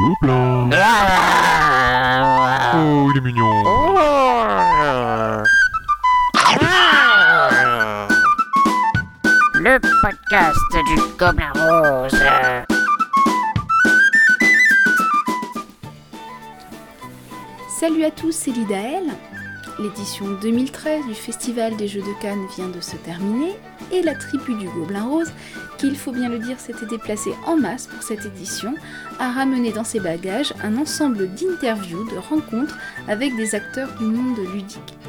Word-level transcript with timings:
Gobelin. 0.00 0.70
Oh, 2.74 3.10
il 3.10 3.18
est 3.18 3.20
mignon. 3.20 3.50
Le 9.54 9.78
podcast 10.00 10.58
du 10.88 10.96
Gobelin 11.18 11.52
Rose. 11.54 12.18
Salut 17.78 18.04
à 18.04 18.10
tous, 18.10 18.32
c'est 18.32 18.52
Lidaël. 18.52 19.04
L'édition 19.80 20.26
2013 20.42 21.06
du 21.06 21.14
Festival 21.14 21.74
des 21.74 21.88
Jeux 21.88 22.02
de 22.02 22.20
Cannes 22.20 22.46
vient 22.54 22.68
de 22.68 22.82
se 22.82 22.96
terminer 22.96 23.54
et 23.90 24.02
la 24.02 24.14
tribu 24.14 24.54
du 24.54 24.68
Gobelin 24.68 25.04
Rose, 25.04 25.32
qui 25.78 25.86
il 25.86 25.96
faut 25.96 26.12
bien 26.12 26.28
le 26.28 26.38
dire 26.38 26.60
s'était 26.60 26.84
déplacée 26.84 27.32
en 27.46 27.56
masse 27.56 27.86
pour 27.86 28.02
cette 28.02 28.26
édition, 28.26 28.74
a 29.18 29.30
ramené 29.30 29.72
dans 29.72 29.84
ses 29.84 30.00
bagages 30.00 30.52
un 30.62 30.76
ensemble 30.76 31.34
d'interviews, 31.34 32.04
de 32.10 32.18
rencontres 32.18 32.76
avec 33.08 33.34
des 33.36 33.54
acteurs 33.54 33.88
du 33.98 34.04
monde 34.04 34.36
ludique. 34.52 34.99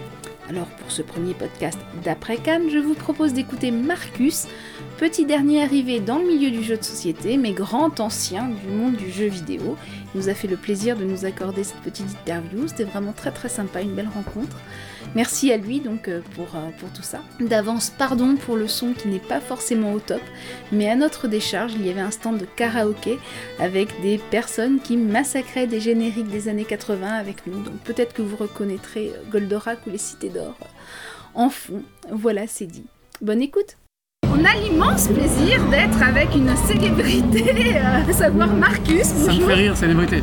Alors 0.52 0.68
pour 0.68 0.91
ce 0.91 1.02
premier 1.02 1.34
podcast 1.34 1.80
d'après 2.04 2.36
Cannes, 2.36 2.70
je 2.70 2.78
vous 2.78 2.94
propose 2.94 3.32
d'écouter 3.32 3.72
Marcus, 3.72 4.48
petit 4.98 5.26
dernier 5.26 5.64
arrivé 5.64 6.02
dans 6.02 6.18
le 6.18 6.26
milieu 6.26 6.52
du 6.52 6.62
jeu 6.62 6.76
de 6.76 6.84
société, 6.84 7.38
mais 7.38 7.54
grand 7.54 8.02
ancien 8.02 8.50
du 8.50 8.68
monde 8.68 8.98
du 8.98 9.10
jeu 9.10 9.27
vidéo. 9.27 9.77
Il 10.14 10.20
nous 10.20 10.27
a 10.27 10.34
fait 10.34 10.50
le 10.50 10.58
plaisir 10.58 10.98
de 10.98 11.05
nous 11.05 11.24
accorder 11.24 11.64
cette 11.64 11.80
petite 11.80 12.12
interview, 12.12 12.68
c'était 12.68 12.84
vraiment 12.84 13.14
très 13.14 13.32
très 13.32 13.48
sympa, 13.48 13.80
une 13.80 13.96
belle 13.96 14.10
rencontre. 14.14 14.58
Merci 15.16 15.54
à 15.54 15.58
lui 15.58 15.80
donc 15.80 16.10
euh, 16.10 16.20
pour, 16.36 16.48
euh, 16.55 16.70
pour 16.80 16.90
tout 16.90 17.02
ça. 17.02 17.22
D'avance, 17.40 17.90
pardon 17.90 18.36
pour 18.36 18.58
le 18.58 18.68
son 18.68 18.91
qui 18.91 19.08
n'est 19.08 19.20
pas 19.20 19.40
forcément 19.40 19.94
au 19.94 19.99
top, 19.99 20.22
mais 20.74 20.90
à 20.90 20.96
notre 20.96 21.30
décharge, 21.30 21.76
il 21.76 21.88
y 21.88 21.90
avait 21.90 22.02
un 22.02 22.12
stand 22.12 22.38
de 22.38 22.46
karaoké 22.46 23.20
avec 23.58 24.02
des 24.02 24.18
personnes 24.18 24.82
qui 24.82 24.98
massacraient 24.98 25.68
des 25.68 25.80
génériques 25.80 26.30
des 26.30 26.49
années 26.49 26.65
80 26.65 27.08
avec 27.08 27.48
nous. 27.48 27.63
Donc 27.63 27.77
peut-être 27.86 28.13
que 28.13 28.21
vous 28.21 28.36
reconnaîtrez 28.36 29.13
Goldorak 29.32 29.80
ou 29.88 29.91
les 29.91 29.98
Cités 29.98 30.27
d'Or 30.27 30.40
en 31.34 31.49
fond. 31.49 31.84
Voilà, 32.09 32.47
c'est 32.47 32.65
dit. 32.67 32.85
Bonne 33.21 33.41
écoute 33.41 33.77
on 34.34 34.46
a 34.46 34.54
l'immense 34.62 35.07
plaisir 35.07 35.60
d'être 35.70 36.01
avec 36.01 36.35
une 36.35 36.55
célébrité, 36.68 37.76
euh, 37.76 38.10
à 38.10 38.13
savoir 38.13 38.48
Marcus. 38.48 39.04
Ça 39.04 39.34
me 39.34 39.40
fait 39.41 39.54
rire, 39.54 39.77
célébrité. 39.77 40.18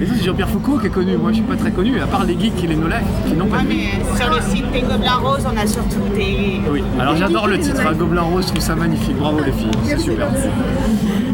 Et 0.00 0.06
c'est 0.06 0.24
Jean-Pierre 0.24 0.48
Foucault 0.48 0.78
qui 0.78 0.86
est 0.86 0.90
connu. 0.90 1.16
Moi, 1.16 1.30
je 1.30 1.36
suis 1.36 1.44
pas 1.44 1.56
très 1.56 1.70
connu, 1.70 2.00
à 2.00 2.06
part 2.06 2.24
les 2.24 2.38
geeks 2.38 2.62
et 2.64 2.66
les 2.66 2.76
no 2.76 2.86
qui 3.26 3.34
n'ont 3.34 3.46
pas 3.46 3.58
Ah, 3.60 3.62
de 3.62 3.68
mais 3.68 4.16
sur 4.16 4.30
le 4.30 4.40
site 4.42 4.70
des 4.72 4.80
Gobelins 4.82 5.16
Roses, 5.16 5.46
on 5.52 5.56
a 5.56 5.66
surtout 5.66 6.00
des. 6.14 6.60
Oui, 6.70 6.82
alors 7.00 7.16
j'adore 7.16 7.46
le 7.48 7.58
titre, 7.58 7.80
hein. 7.86 7.92
Gobelin 7.98 8.22
Rose, 8.22 8.44
je 8.46 8.50
trouve 8.52 8.62
ça 8.62 8.74
magnifique. 8.74 9.16
Bravo 9.16 9.40
les 9.44 9.52
filles, 9.52 9.70
c'est 9.84 9.98
super. 9.98 10.28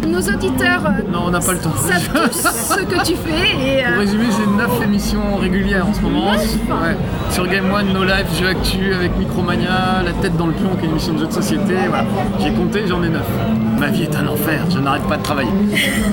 Nos 0.07 0.21
auditeurs 0.21 0.83
euh, 0.87 1.03
Non, 1.13 1.25
on 1.27 1.31
n'a 1.31 1.41
pas 1.41 1.53
le 1.53 1.59
temps. 1.59 1.73
savent 1.77 2.11
tous 2.33 2.43
ce 2.43 2.81
que 2.83 3.07
tu 3.07 3.15
fais 3.15 3.79
et 3.79 3.85
Pour 3.85 3.95
euh, 3.95 3.99
résumer, 4.01 4.25
j'ai 4.37 4.47
9 4.57 4.83
émissions 4.85 5.37
régulières 5.41 5.87
en 5.87 5.95
ce 5.95 6.01
moment. 6.01 6.31
Ouais. 6.33 6.97
Sur 7.31 7.47
Game 7.47 7.73
One, 7.73 7.93
No 7.93 8.03
Life, 8.03 8.27
Jeux 8.39 8.49
Actu 8.49 8.93
avec 8.93 9.17
Micromania, 9.19 10.03
La 10.05 10.13
tête 10.15 10.37
dans 10.37 10.47
le 10.49 10.53
plomb 10.53 10.71
qui 10.77 10.83
est 10.83 10.85
une 10.87 10.91
émission 10.93 11.13
de 11.15 11.19
jeux 11.21 11.27
de 11.27 11.33
société. 11.33 11.75
Voilà. 11.89 12.05
J'ai 12.41 12.53
compté, 12.53 12.87
j'en 12.87 13.03
ai 13.03 13.09
9. 13.09 13.23
Ma 13.79 13.89
vie 13.89 14.03
est 14.03 14.17
un 14.17 14.27
enfer, 14.27 14.65
je 14.71 14.79
n'arrête 14.79 15.03
pas 15.05 15.17
de 15.17 15.23
travailler. 15.23 15.51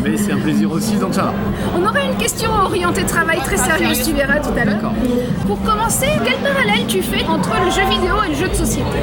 Mais 0.04 0.18
c'est 0.18 0.32
un 0.32 0.38
plaisir 0.38 0.72
aussi, 0.72 0.96
donc 0.96 1.14
ça 1.14 1.24
va. 1.24 1.34
on 1.78 1.86
aurait 1.86 2.06
une 2.06 2.16
question 2.18 2.50
orientée 2.52 3.04
travail 3.04 3.40
très 3.40 3.58
sérieuse, 3.58 4.04
tu 4.04 4.14
verras 4.14 4.40
tout 4.40 4.58
à 4.58 4.66
l'heure. 4.66 4.76
D'accord. 4.76 4.94
Pour 5.46 5.62
commencer, 5.64 6.08
quel 6.24 6.38
parallèle 6.38 6.86
tu 6.88 7.02
fais 7.02 7.26
entre 7.26 7.52
le 7.64 7.72
jeu 7.72 7.90
vidéo 7.90 8.16
et 8.26 8.30
le 8.30 8.36
jeu 8.36 8.48
de 8.48 8.56
société 8.56 9.00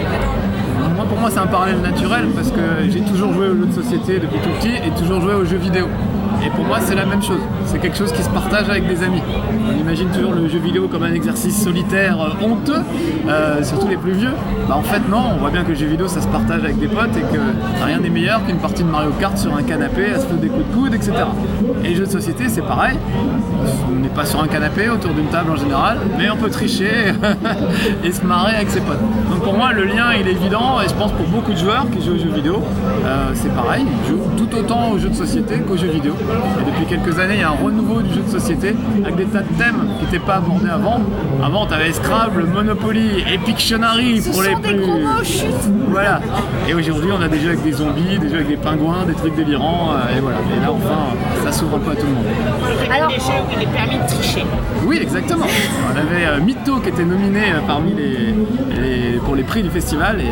Moi, 0.96 1.04
pour 1.04 1.18
moi, 1.18 1.30
c'est 1.30 1.40
un 1.40 1.46
parallèle 1.46 1.80
naturel 1.80 2.26
parce 2.34 2.50
que 2.50 2.90
j'ai 2.90 3.00
toujours 3.00 3.32
joué 3.32 3.48
aux 3.48 3.56
jeux 3.56 3.66
de 3.66 3.74
société 3.74 4.18
depuis 4.18 4.40
tout 4.40 4.50
petit 4.60 4.74
et 4.76 4.90
toujours 4.98 5.20
joué 5.20 5.34
aux 5.34 5.44
jeux 5.44 5.58
vidéo. 5.58 5.86
Et 6.44 6.50
pour 6.50 6.64
moi, 6.64 6.78
c'est 6.80 6.94
la 6.94 7.06
même 7.06 7.22
chose. 7.22 7.40
C'est 7.64 7.78
quelque 7.78 7.96
chose 7.96 8.12
qui 8.12 8.22
se 8.22 8.28
partage 8.28 8.68
avec 8.68 8.86
des 8.86 9.02
amis. 9.02 9.22
On 9.66 9.80
imagine 9.80 10.08
toujours 10.10 10.32
le 10.32 10.46
jeu 10.48 10.58
vidéo 10.58 10.88
comme 10.88 11.02
un 11.02 11.14
exercice 11.14 11.62
solitaire 11.62 12.20
euh, 12.20 12.44
honteux, 12.44 12.82
euh, 13.28 13.62
surtout 13.62 13.88
les 13.88 13.96
plus 13.96 14.12
vieux. 14.12 14.34
Bah, 14.68 14.76
en 14.76 14.82
fait, 14.82 15.00
non, 15.08 15.22
on 15.34 15.38
voit 15.38 15.50
bien 15.50 15.64
que 15.64 15.70
le 15.70 15.74
jeu 15.74 15.86
vidéo, 15.86 16.06
ça 16.06 16.20
se 16.20 16.28
partage 16.28 16.62
avec 16.62 16.78
des 16.78 16.88
potes 16.88 17.16
et 17.16 17.22
que 17.22 17.84
rien 17.84 17.98
n'est 17.98 18.10
meilleur 18.10 18.44
qu'une 18.44 18.58
partie 18.58 18.82
de 18.82 18.90
Mario 18.90 19.10
Kart 19.18 19.38
sur 19.38 19.54
un 19.56 19.62
canapé 19.62 20.12
à 20.14 20.20
se 20.20 20.26
foutre 20.26 20.40
des 20.40 20.48
coups 20.48 20.68
de 20.68 20.74
coude, 20.74 20.94
etc. 20.94 21.12
Et 21.82 21.88
les 21.88 21.94
jeux 21.94 22.06
de 22.06 22.10
société, 22.10 22.48
c'est 22.48 22.62
pareil. 22.62 22.98
On 23.90 24.00
n'est 24.00 24.08
pas 24.08 24.26
sur 24.26 24.42
un 24.42 24.46
canapé 24.46 24.90
autour 24.90 25.12
d'une 25.14 25.28
table 25.28 25.50
en 25.50 25.56
général, 25.56 25.98
mais 26.18 26.28
on 26.28 26.36
peut 26.36 26.50
tricher 26.50 27.14
et 28.04 28.12
se 28.12 28.22
marrer 28.22 28.56
avec 28.56 28.70
ses 28.70 28.80
potes. 28.80 29.00
Donc 29.30 29.42
pour 29.42 29.54
moi, 29.54 29.72
le 29.72 29.84
lien, 29.84 30.12
il 30.20 30.28
est 30.28 30.32
évident 30.32 30.80
et 30.84 30.88
je 30.88 30.94
pense 30.94 31.12
pour 31.12 31.26
beaucoup 31.26 31.52
de 31.52 31.58
joueurs 31.58 31.86
qui 31.90 32.04
jouent 32.04 32.14
aux 32.14 32.18
jeux 32.18 32.34
vidéo, 32.34 32.62
c'est 33.34 33.54
pareil. 33.54 33.84
Ils 34.04 34.08
jouent 34.08 34.22
tout 34.36 34.56
autant 34.56 34.90
aux 34.90 34.98
jeux 34.98 35.08
de 35.08 35.14
société 35.14 35.56
qu'aux 35.60 35.76
jeux 35.76 35.88
vidéo. 35.88 36.14
Et 36.60 36.64
depuis 36.70 36.86
quelques 36.86 37.18
années, 37.18 37.34
il 37.34 37.40
y 37.40 37.44
a 37.44 37.48
un 37.48 37.62
renouveau 37.64 38.00
du 38.02 38.12
jeu 38.14 38.22
de 38.22 38.30
société 38.30 38.74
avec 39.02 39.16
des 39.16 39.24
tas 39.24 39.40
de 39.40 39.52
thèmes 39.58 39.88
qui 39.98 40.04
n'étaient 40.04 40.24
pas 40.24 40.36
abordés 40.36 40.70
avant. 40.70 41.00
Avant, 41.42 41.66
tu 41.66 41.74
avais 41.74 41.92
Scrabble, 41.92 42.44
Monopoly, 42.44 43.24
Pictionary 43.44 44.20
Ce 44.22 44.30
pour 44.30 44.42
les 44.42 44.54
plus... 44.56 44.80
gros 44.80 44.98
mots, 44.98 45.22
chut 45.24 45.46
Voilà. 45.88 46.20
Et 46.68 46.74
aujourd'hui, 46.74 47.10
on 47.16 47.22
a 47.22 47.28
des 47.28 47.38
jeux 47.40 47.48
avec 47.50 47.62
des 47.62 47.72
zombies, 47.72 48.18
des 48.20 48.28
jeux 48.28 48.36
avec 48.36 48.48
des 48.48 48.56
pingouins, 48.56 49.04
des 49.06 49.14
trucs 49.14 49.34
délirants, 49.36 49.90
euh, 49.92 50.16
et 50.16 50.20
voilà. 50.20 50.38
Et 50.56 50.60
là, 50.60 50.72
enfin, 50.72 51.14
ça 51.44 51.52
s'ouvre 51.52 51.76
un 51.76 51.80
peu 51.80 51.90
à 51.90 51.94
tout 51.94 52.06
le 52.06 52.12
monde. 52.12 52.24
Alors- 52.92 53.08
des 53.08 53.14
jeux 53.16 53.20
où 53.46 53.52
il 53.56 53.62
est 53.62 53.72
permis 53.72 53.98
de 54.02 54.06
tricher. 54.08 54.44
Oui, 54.86 54.98
exactement. 55.00 55.46
On 55.92 55.96
avait 55.96 56.26
euh, 56.26 56.40
Mytho 56.40 56.78
qui 56.80 56.88
était 56.88 57.04
nominé 57.04 57.40
euh, 57.52 57.58
parmi 57.66 57.92
les, 57.94 58.34
les- 58.80 59.18
pour 59.24 59.34
les 59.36 59.42
prix 59.42 59.62
du 59.62 59.70
festival, 59.70 60.20
et 60.20 60.24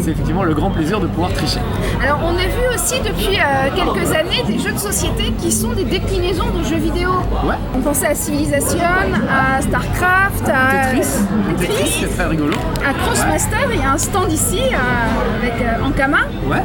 c'est 0.00 0.10
effectivement 0.10 0.42
le 0.44 0.54
grand 0.54 0.70
plaisir 0.70 1.00
de 1.00 1.06
pouvoir 1.06 1.32
tricher. 1.32 1.60
Alors 2.02 2.20
on 2.24 2.36
a 2.36 2.47
vu 2.48 2.74
aussi 2.74 3.00
depuis 3.00 3.38
euh, 3.38 3.70
quelques 3.74 4.12
années 4.14 4.42
des 4.46 4.58
jeux 4.58 4.72
de 4.72 4.78
société 4.78 5.32
qui 5.40 5.52
sont 5.52 5.72
des 5.72 5.84
déclinaisons 5.84 6.50
de 6.50 6.62
jeux 6.64 6.76
vidéo. 6.76 7.10
Ouais. 7.44 7.54
On 7.74 7.80
pensait 7.80 8.06
à 8.08 8.14
Civilization, 8.14 8.78
à 8.80 9.60
Starcraft, 9.62 10.48
à 10.48 10.92
Tetris, 10.92 11.08
Tetris, 11.50 11.66
Tetris, 11.66 11.98
c'est 12.00 12.16
très 12.16 12.26
rigolo. 12.26 12.54
à 12.86 12.92
Crossmaster, 12.94 13.68
il 13.72 13.80
y 13.80 13.82
a 13.82 13.92
un 13.92 13.98
stand 13.98 14.32
ici 14.32 14.60
euh, 14.60 15.38
avec 15.42 15.60
euh, 15.62 15.84
Ankama. 15.84 16.18
Ouais. 16.48 16.62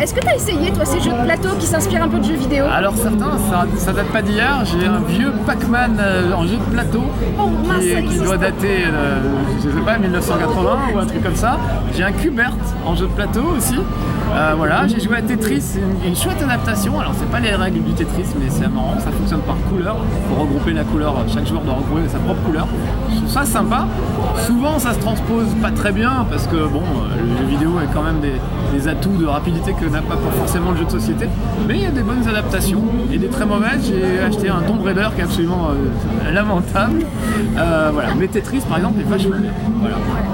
Est-ce 0.00 0.12
que 0.12 0.20
tu 0.20 0.28
as 0.28 0.34
essayé 0.34 0.72
toi 0.72 0.84
ces 0.84 1.00
jeux 1.00 1.12
de 1.12 1.24
plateau 1.24 1.50
qui 1.58 1.66
s'inspirent 1.66 2.02
un 2.02 2.08
peu 2.08 2.18
de 2.18 2.24
jeux 2.24 2.34
vidéo? 2.34 2.64
Alors 2.70 2.96
certains, 2.96 3.38
ça, 3.48 3.64
ça 3.76 3.92
date 3.92 4.08
pas 4.08 4.22
d'hier. 4.22 4.64
J'ai 4.64 4.86
un 4.86 4.98
vieux 5.00 5.32
Pac-Man 5.46 5.98
euh, 6.00 6.32
en 6.32 6.46
jeu 6.46 6.56
de 6.56 6.74
plateau 6.74 7.04
Oh, 7.38 7.48
mince, 7.66 7.84
qui, 8.10 8.18
doit 8.18 8.36
dater, 8.36 8.86
euh, 8.86 9.20
je 9.58 9.70
sais 9.70 9.84
pas, 9.84 9.96
1980 9.98 10.78
ou 10.94 10.98
un 10.98 11.06
truc 11.06 11.22
comme 11.22 11.36
ça. 11.36 11.58
J'ai 11.96 12.02
un 12.02 12.12
Cubert 12.12 12.54
en 12.84 12.96
jeu 12.96 13.06
de 13.06 13.12
plateau 13.12 13.44
aussi. 13.56 13.78
Euh, 14.34 14.54
voilà, 14.56 14.88
j'ai 14.88 14.98
joué 14.98 15.18
à 15.18 15.22
Tetris, 15.22 15.62
une, 15.76 16.08
une 16.08 16.16
chouette 16.16 16.42
adaptation. 16.42 16.98
Alors 16.98 17.12
c'est 17.16 17.30
pas 17.30 17.38
les 17.38 17.52
règles 17.52 17.84
du 17.84 17.92
Tetris, 17.92 18.26
mais 18.36 18.50
c'est 18.50 18.66
marrant, 18.66 18.98
ça 18.98 19.12
fonctionne 19.12 19.42
par 19.42 19.56
couleur. 19.70 19.96
Faut 20.28 20.42
regrouper 20.42 20.72
la 20.72 20.82
couleur, 20.82 21.14
chaque 21.32 21.46
joueur 21.46 21.62
doit 21.62 21.74
regrouper 21.74 22.08
sa 22.08 22.18
propre 22.18 22.42
couleur. 22.42 22.66
Je 23.10 23.16
trouve 23.18 23.28
ça 23.28 23.44
sympa. 23.44 23.86
Souvent 24.44 24.80
ça 24.80 24.92
se 24.92 24.98
transpose 24.98 25.46
pas 25.62 25.70
très 25.70 25.92
bien 25.92 26.26
parce 26.28 26.48
que 26.48 26.56
bon, 26.56 26.82
euh, 26.82 27.22
le 27.22 27.36
jeu 27.36 27.44
vidéo 27.44 27.78
a 27.78 27.86
quand 27.92 28.02
même 28.02 28.20
des, 28.20 28.88
atouts 28.88 29.16
de 29.16 29.24
rapidité 29.24 29.72
que 29.72 29.86
n'a 29.86 30.02
pas 30.02 30.16
forcément 30.36 30.72
le 30.72 30.78
jeu 30.78 30.84
de 30.84 30.90
société. 30.90 31.28
Mais 31.68 31.76
il 31.76 31.82
y 31.82 31.86
a 31.86 31.90
des 31.90 32.02
bonnes 32.02 32.26
adaptations 32.26 32.82
et 33.12 33.18
des 33.18 33.28
très 33.28 33.46
mauvaises. 33.46 33.86
J'ai 33.86 34.18
acheté 34.18 34.48
un 34.48 34.62
Tomb 34.62 34.82
Raider 34.82 35.08
qui 35.14 35.20
est 35.20 35.24
absolument 35.24 35.68
euh, 35.70 36.32
lamentable. 36.34 37.06
Voilà. 37.54 38.08
Mais 38.18 38.26
Tetris 38.26 38.62
par 38.68 38.78
exemple 38.78 39.00
est 39.00 39.08
vachement 39.08 39.36
bien. 39.38 39.52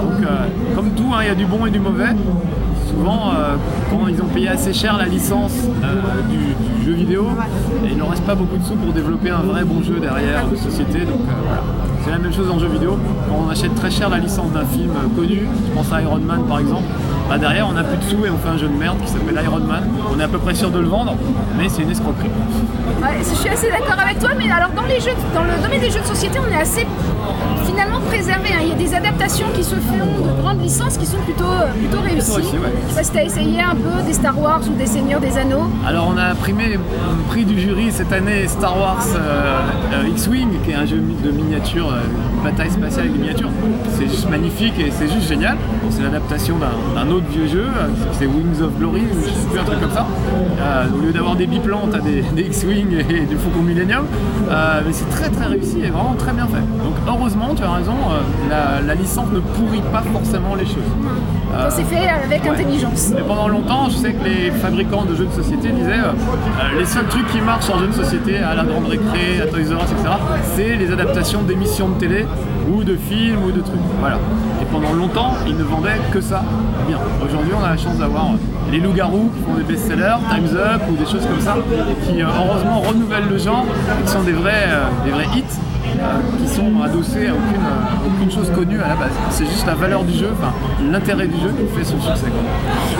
Donc 0.01 0.27
comme 0.75 0.91
tout, 0.93 1.13
hein, 1.13 1.19
il 1.21 1.29
y 1.29 1.31
a 1.31 1.35
du 1.35 1.45
bon 1.45 1.67
et 1.67 1.71
du 1.71 1.81
mauvais. 1.81 2.15
Souvent, 2.91 3.31
euh, 3.31 3.57
quand 3.91 4.09
ils 4.09 4.21
ont 4.21 4.27
payé 4.27 4.49
assez 4.49 4.73
cher 4.73 4.97
la 4.99 5.07
licence 5.07 5.53
euh, 5.85 6.01
du, 6.29 6.39
du 6.39 6.85
jeu 6.85 6.93
vidéo, 6.93 7.27
et 7.85 7.91
il 7.93 7.97
ne 7.97 8.03
reste 8.03 8.25
pas 8.25 8.35
beaucoup 8.35 8.57
de 8.57 8.65
sous 8.65 8.75
pour 8.75 8.93
développer 8.93 9.31
un 9.31 9.43
vrai 9.43 9.65
bon 9.65 9.83
jeu 9.83 10.01
derrière 10.01 10.49
de 10.49 10.57
société. 10.57 11.01
Donc 11.01 11.21
euh, 11.21 11.33
voilà. 11.47 11.63
C'est 12.05 12.11
la 12.11 12.19
même 12.19 12.33
chose 12.33 12.51
en 12.51 12.59
jeu 12.59 12.67
vidéo. 12.69 12.99
Quand 13.29 13.45
on 13.47 13.51
achète 13.51 13.75
très 13.75 13.91
cher 13.91 14.09
la 14.09 14.19
licence 14.19 14.51
d'un 14.53 14.65
film 14.65 14.91
connu, 15.15 15.43
je 15.67 15.73
pense 15.75 15.93
à 15.93 16.03
Iron 16.03 16.19
Man 16.19 16.43
par 16.49 16.59
exemple, 16.59 16.89
bah 17.31 17.39
derrière 17.39 17.69
on 17.69 17.73
n'a 17.73 17.85
plus 17.85 17.97
de 17.97 18.03
sous 18.03 18.27
et 18.27 18.31
on 18.31 18.37
fait 18.39 18.49
un 18.49 18.57
jeu 18.59 18.67
de 18.67 18.77
merde 18.77 18.99
qui 19.05 19.09
s'appelle 19.13 19.41
Iron 19.45 19.61
Man. 19.61 19.85
On 20.13 20.19
est 20.19 20.25
à 20.25 20.29
peu 20.29 20.39
près 20.39 20.53
sûr 20.55 20.69
de 20.71 20.81
le 20.81 20.89
vendre, 20.89 21.15
mais 21.57 21.69
c'est 21.69 21.83
une 21.83 21.91
escroquerie. 21.91 22.29
Ouais, 23.01 23.19
je 23.21 23.35
suis 23.37 23.49
assez 23.49 23.71
d'accord 23.71 23.99
avec 24.03 24.19
toi, 24.19 24.31
mais 24.37 24.51
alors 24.51 24.71
dans 24.71 24.83
les 24.83 24.99
jeux, 25.01 25.13
dans 25.33 25.45
le 25.45 25.63
domaine 25.63 25.81
des 25.81 25.91
jeux 25.91 26.01
de 26.01 26.07
société, 26.07 26.39
on 26.41 26.53
est 26.53 26.61
assez 26.61 26.85
finalement 27.65 28.01
préservé. 28.01 28.49
hein. 28.53 28.59
Il 28.63 28.69
y 28.71 28.73
a 28.73 28.75
des 28.75 28.93
adaptations 28.95 29.47
qui 29.55 29.63
se 29.63 29.77
font 29.77 29.97
de 29.97 30.43
grandes 30.43 30.61
licences 30.61 30.97
qui 30.99 31.07
sont 31.07 31.19
plutôt, 31.19 31.45
euh, 31.45 31.71
plutôt 31.79 32.01
réussies. 32.03 32.33
réussies, 32.37 32.59
ouais. 32.59 32.73
Je 32.89 32.91
sais 32.91 32.97
pas 32.97 33.05
si 33.05 33.11
t'as 33.13 33.23
essayé 33.25 33.61
un 33.63 33.77
peu 33.77 34.03
des 34.05 34.13
Star 34.13 34.37
Wars 34.39 34.61
ou 34.69 34.75
des 34.77 34.87
Seigneurs 34.87 35.21
des 35.21 35.39
Anneaux. 35.39 35.71
Alors 35.87 36.13
on 36.13 36.19
a 36.19 36.35
primé 36.35 36.67
le 36.69 36.81
prix 37.29 37.45
du 37.45 37.61
jury 37.61 37.93
cette 37.93 38.13
année 38.13 38.49
Star 38.49 38.77
Wars 38.77 39.05
euh, 39.15 39.61
euh, 39.95 40.09
X-Wing, 40.09 40.49
qui 40.65 40.73
est 40.73 40.75
un 40.75 40.85
jeu 40.87 40.97
de 40.97 41.31
miniature, 41.31 41.89
euh, 41.93 42.01
une 42.37 42.43
bataille 42.43 42.71
spatiale 42.71 43.03
avec 43.07 43.13
des 43.13 43.19
miniatures. 43.21 43.51
C'est 43.97 44.09
juste 44.09 44.29
magnifique 44.29 44.75
et 44.81 44.91
c'est 44.91 45.09
juste 45.09 45.29
génial. 45.29 45.57
C'est 45.91 46.03
l'adaptation 46.03 46.57
d'un 46.59 46.71
d'un 46.95 47.11
autre 47.21 47.31
vieux 47.31 47.47
jeu, 47.47 47.67
c'est 48.13 48.27
Wings 48.27 48.63
of 48.63 48.77
Glory, 48.79 49.03
ou 49.03 49.21
je 49.21 49.31
sais 49.31 49.47
plus 49.51 49.59
un 49.59 49.65
truc 49.65 49.81
comme 49.81 49.91
ça. 49.91 50.07
Euh, 50.61 50.87
au 50.95 51.01
lieu 51.05 51.13
d'avoir 51.13 51.37
des 51.37 51.47
biplans, 51.47 51.89
t'as 51.91 51.99
des, 51.99 52.23
des 52.35 52.43
X-Wing 52.43 53.05
et 53.09 53.27
du 53.27 53.37
Faucon 53.37 53.63
Millennium. 53.63 54.07
Euh, 54.51 54.81
mais 54.87 54.93
c'est 54.93 55.09
très 55.11 55.29
très 55.29 55.47
réussi 55.47 55.81
et 55.85 55.91
vraiment 55.91 56.15
très 56.15 56.33
bien 56.33 56.47
fait. 56.47 56.61
Donc 56.83 56.95
heureusement, 57.07 57.55
tu 57.55 57.63
as 57.63 57.71
raison, 57.71 57.93
euh, 57.93 58.21
la, 58.49 58.87
la 58.87 58.95
licence 58.95 59.31
ne 59.33 59.41
pourrit 59.41 59.83
pas 59.93 60.03
forcément 60.13 60.55
les 60.55 60.67
choses. 60.67 60.91
Euh, 61.55 61.71
s'est 61.71 61.85
fait 61.85 62.09
avec 62.09 62.45
ouais. 62.45 62.51
intelligence. 62.51 63.11
Et 63.11 63.23
pendant 63.23 63.49
longtemps, 63.49 63.89
je 63.91 63.97
sais 63.97 64.13
que 64.13 64.25
les 64.25 64.51
fabricants 64.51 65.05
de 65.05 65.15
jeux 65.15 65.27
de 65.27 65.33
société 65.33 65.69
disaient 65.71 65.99
euh, 65.99 66.79
les 66.79 66.87
seuls 66.87 67.07
trucs 67.07 67.27
qui 67.29 67.41
marchent 67.41 67.71
en 67.71 67.79
jeux 67.79 67.89
de 67.89 67.93
société, 67.93 68.39
à 68.39 68.55
la 68.55 68.65
Grande 68.65 68.87
Récré, 68.87 69.41
à 69.43 69.47
Toys 69.47 69.75
R 69.77 69.83
Us, 69.83 69.91
etc., 69.93 70.15
c'est 70.55 70.77
les 70.77 70.93
adaptations 70.93 71.43
d'émissions 71.43 71.89
de 71.89 71.95
télé 71.95 72.27
ou 72.73 72.85
de 72.85 72.97
films 72.97 73.45
ou 73.45 73.51
de 73.51 73.61
trucs. 73.61 73.81
Voilà. 73.99 74.19
Pendant 74.73 74.93
longtemps, 74.93 75.35
ils 75.47 75.57
ne 75.57 75.65
vendaient 75.65 75.99
que 76.13 76.21
ça. 76.21 76.45
Bien. 76.87 76.99
Aujourd'hui, 77.25 77.53
on 77.59 77.65
a 77.65 77.71
la 77.71 77.77
chance 77.77 77.97
d'avoir 77.97 78.27
euh, 78.27 78.71
les 78.71 78.79
loups-garous 78.79 79.31
qui 79.35 79.43
font 79.43 79.55
des 79.55 79.65
best-sellers, 79.65 80.17
Time's 80.31 80.53
Up 80.53 80.83
ou 80.89 80.97
des 80.97 81.11
choses 81.11 81.27
comme 81.27 81.41
ça, 81.41 81.57
qui 82.07 82.23
euh, 82.23 82.27
heureusement 82.27 82.81
renouvellent 82.81 83.29
le 83.29 83.39
genre 83.39 83.65
qui 84.05 84.11
sont 84.11 84.23
des 84.23 84.33
vrais, 84.33 84.69
euh, 84.69 85.05
des 85.05 85.11
vrais 85.11 85.27
hits. 85.37 85.70
Qui 86.41 86.49
sont 86.49 86.81
adossés 86.83 87.29
à 87.29 87.33
aucune, 87.33 87.67
aucune 88.07 88.31
chose 88.31 88.51
connue 88.55 88.81
à 88.81 88.89
la 88.89 88.95
base. 88.97 89.11
C'est 89.31 89.47
juste 89.47 89.67
la 89.67 89.75
valeur 89.75 90.05
du 90.05 90.13
jeu, 90.17 90.29
enfin 90.33 90.53
l'intérêt 90.91 91.27
du 91.27 91.39
jeu 91.41 91.51
qui 91.51 91.79
fait 91.79 91.85
son 91.85 92.01
succès. 92.01 92.27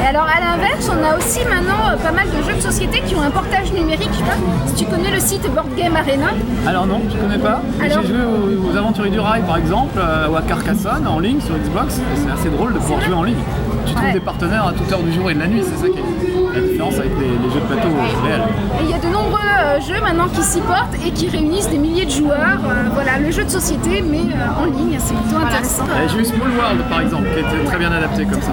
Et 0.03 0.07
alors 0.07 0.25
à 0.27 0.41
l'inverse, 0.41 0.91
on 0.91 1.05
a 1.05 1.17
aussi 1.17 1.41
maintenant 1.49 1.91
euh, 1.93 1.97
pas 1.97 2.13
mal 2.13 2.27
de 2.29 2.43
jeux 2.49 2.57
de 2.57 2.61
société 2.61 3.01
qui 3.07 3.15
ont 3.15 3.23
un 3.23 3.31
portage 3.31 3.73
numérique. 3.73 4.11
Je 4.13 4.19
sais 4.19 4.25
pas 4.25 4.37
si 4.67 4.85
tu 4.85 4.91
connais 4.91 5.11
le 5.11 5.21
site 5.21 5.43
Board 5.55 5.69
Game 5.77 5.97
Arena. 5.97 6.29
Alors 6.67 6.87
non, 6.87 7.01
je 7.11 7.17
connais 7.17 7.39
pas. 7.39 7.61
Alors- 7.83 8.03
J'ai 8.03 8.09
joué 8.09 8.19
aux, 8.25 8.73
aux 8.73 8.77
Aventuriers 8.77 9.11
du 9.11 9.21
Rail 9.21 9.43
par 9.47 9.57
exemple, 9.57 9.99
euh, 9.99 10.29
ou 10.29 10.37
à 10.37 10.43
Carcassonne 10.43 11.07
en 11.07 11.19
ligne 11.19 11.41
sur 11.41 11.55
Xbox. 11.57 12.01
C'est 12.17 12.31
assez 12.31 12.51
drôle 12.51 12.73
de 12.75 12.79
pouvoir 12.79 13.01
jouer 13.03 13.15
en 13.15 13.23
ligne. 13.23 13.37
Tu 13.87 13.95
trouves 13.95 14.07
Ouais. 14.07 14.13
des 14.13 14.21
partenaires 14.21 14.67
à 14.69 14.73
toute 14.73 14.91
heure 14.93 15.03
du 15.03 15.13
jour 15.13 15.31
et 15.31 15.35
de 15.35 15.41
la 15.41 15.47
nuit, 15.47 15.63
c'est 15.65 15.77
ça 15.77 15.89
qui 15.93 15.99
est 15.99 16.70
différence 16.81 16.99
avec 16.99 17.13
les, 17.19 17.27
les 17.29 17.53
jeux 17.53 17.61
de 17.61 17.67
plateau 17.67 17.89
réels. 18.25 18.43
Et 18.81 18.85
il 18.85 18.91
y 18.91 18.95
a 18.95 18.99
de 18.99 19.09
nombreux 19.13 19.39
euh, 19.41 19.81
jeux 19.81 20.01
maintenant 20.01 20.29
qui 20.29 20.43
s'y 20.43 20.61
portent 20.61 20.95
et 21.05 21.11
qui 21.11 21.29
réunissent 21.29 21.69
des 21.69 21.79
milliers 21.79 22.07
de 22.07 22.11
joueurs. 22.11 22.61
Euh, 22.65 22.89
voilà, 22.95 23.19
le 23.19 23.31
jeu 23.31 23.45
de 23.45 23.51
société, 23.51 24.03
mais 24.03 24.19
euh, 24.21 24.63
en 24.63 24.65
ligne, 24.65 24.97
c'est 24.99 25.15
plutôt 25.15 25.37
intéressant. 25.45 25.85
Euh, 25.85 26.09
J'ai 26.09 26.21
eu 26.21 26.25
Small 26.25 26.51
World 26.57 26.83
par 26.89 27.01
exemple, 27.01 27.29
qui 27.35 27.41
était 27.41 27.65
très 27.67 27.79
bien 27.79 27.93
adapté 27.93 28.25
comme 28.25 28.41
ça. 28.41 28.53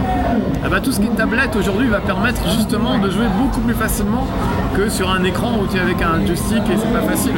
Ah 0.63 0.69
bah, 0.69 0.79
tout 0.81 0.91
ce 0.91 1.00
qui 1.00 1.06
est 1.07 1.15
tablette 1.15 1.56
aujourd'hui 1.56 1.88
va 1.88 2.00
permettre 2.00 2.41
justement 2.50 2.97
de 2.97 3.09
jouer 3.09 3.27
beaucoup 3.39 3.62
plus 3.62 3.74
facilement 3.74 4.27
que 4.75 4.89
sur 4.89 5.09
un 5.09 5.24
écran 5.24 5.53
où 5.62 5.68
tu 5.68 5.77
es 5.77 5.79
avec 5.79 6.01
un 6.01 6.25
joystick 6.25 6.57
et 6.69 6.77
c'est 6.77 6.94
pas 6.94 7.07
facile. 7.07 7.31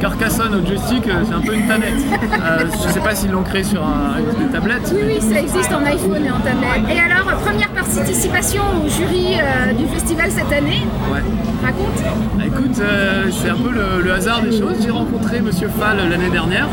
Carcassonne 0.00 0.54
au 0.54 0.66
joystick, 0.66 1.04
c'est 1.04 1.34
un 1.34 1.40
peu 1.40 1.54
une 1.54 1.66
tanette. 1.66 1.94
Euh, 2.22 2.64
je 2.86 2.92
sais 2.92 3.00
pas 3.00 3.14
s'ils 3.14 3.30
l'ont 3.32 3.42
créé 3.42 3.64
sur 3.64 3.82
un, 3.82 4.20
des 4.38 4.50
tablettes. 4.52 4.92
Oui, 4.94 5.00
oui, 5.06 5.20
ça 5.20 5.40
existe 5.40 5.72
en 5.72 5.84
iPhone 5.84 6.24
et 6.24 6.30
en 6.30 6.38
tablette. 6.38 6.94
Et 6.94 7.00
alors, 7.00 7.26
première 7.40 7.68
participation 7.70 8.62
au 8.84 8.88
jury 8.88 9.36
euh, 9.38 9.72
du 9.72 9.86
festival 9.86 10.30
cette 10.36 10.52
année. 10.52 10.82
Ouais. 11.10 11.22
Raconte. 11.64 12.02
Bah, 12.36 12.44
Écoute, 12.46 12.78
euh, 12.80 13.24
c'est 13.30 13.48
un 13.48 13.56
peu 13.56 13.70
le, 13.70 14.02
le 14.02 14.12
hasard 14.12 14.42
des 14.42 14.52
choses. 14.52 14.76
J'ai 14.82 14.90
rencontré 14.90 15.40
Monsieur 15.40 15.68
Fall 15.68 15.96
l'année 16.10 16.30
dernière. 16.30 16.68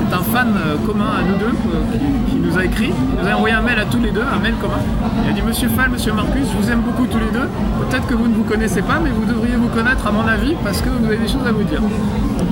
C'est 0.00 0.14
un 0.14 0.22
fan 0.22 0.54
euh, 0.56 0.76
commun 0.86 1.10
à 1.18 1.22
nous 1.22 1.36
deux 1.36 1.44
euh, 1.52 1.92
qui, 1.92 2.32
qui 2.32 2.36
nous 2.38 2.56
a 2.58 2.64
écrit. 2.64 2.90
Il 2.90 3.22
nous 3.22 3.30
a 3.30 3.36
envoyé 3.36 3.54
un 3.54 3.60
mail 3.60 3.78
à 3.78 3.84
tous 3.84 4.00
les 4.00 4.10
deux, 4.10 4.22
un 4.22 4.38
mail 4.38 4.54
commun. 4.54 4.80
Il 5.24 5.30
a 5.30 5.32
dit 5.34 5.42
Monsieur 5.42 5.68
Fall, 5.68 5.90
Monsieur 5.90 6.14
Marcus, 6.14 6.46
je 6.50 6.56
vous 6.56 6.70
aime 6.70 6.80
beaucoup 6.80 7.06
tous 7.06 7.18
les 7.18 7.30
deux. 7.30 7.46
Peut-être 7.88 8.06
que 8.06 8.14
vous 8.14 8.26
ne 8.26 8.34
vous 8.34 8.44
connaissez 8.44 8.80
pas, 8.80 8.98
mais 9.02 9.10
vous 9.10 9.26
devriez 9.30 9.56
vous 9.56 9.68
connaître 9.68 10.06
à 10.06 10.10
mon 10.10 10.26
avis 10.26 10.54
parce 10.64 10.80
que 10.80 10.88
vous 10.88 11.04
avez 11.04 11.18
des 11.18 11.28
choses 11.28 11.46
à 11.46 11.52
vous 11.52 11.64
dire. 11.64 11.82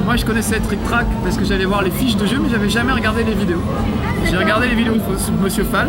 Moi, 0.05 0.17
je 0.17 0.25
connaissais 0.27 0.61
Trick 0.61 0.83
Track 0.85 1.07
parce 1.25 1.37
que 1.39 1.45
j'allais 1.45 1.65
voir 1.65 1.83
les 1.83 1.91
fiches 1.91 2.17
de 2.17 2.27
jeu, 2.27 2.39
mais 2.43 2.51
j'avais 2.51 2.69
jamais 2.69 2.93
regardé 2.93 3.25
les 3.25 3.35
vidéos. 3.35 3.63
J'ai 4.25 4.37
regardé 4.37 4.69
les 4.69 4.75
vidéos 4.75 4.95
de 4.95 5.43
Monsieur 5.43 5.65
Fall. 5.65 5.89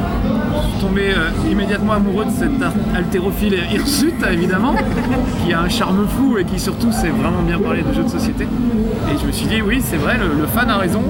Je 0.63 0.69
suis 0.69 0.79
tombé 0.79 1.11
euh, 1.11 1.29
immédiatement 1.51 1.93
amoureux 1.93 2.25
de 2.25 2.31
cet 2.31 2.51
haltérophile 2.95 3.59
hirsute, 3.71 4.23
évidemment, 4.31 4.75
qui 5.45 5.53
a 5.53 5.61
un 5.61 5.69
charme 5.69 6.07
fou 6.07 6.37
et 6.37 6.45
qui 6.45 6.59
surtout 6.59 6.91
sait 6.91 7.09
vraiment 7.09 7.41
bien 7.41 7.59
parler 7.59 7.81
de 7.81 7.93
jeux 7.93 8.03
de 8.03 8.09
société. 8.09 8.45
Et 8.45 9.17
je 9.21 9.25
me 9.25 9.31
suis 9.31 9.47
dit, 9.47 9.61
oui, 9.61 9.81
c'est 9.83 9.97
vrai, 9.97 10.17
le, 10.17 10.39
le 10.39 10.47
fan 10.47 10.69
a 10.69 10.77
raison. 10.77 11.01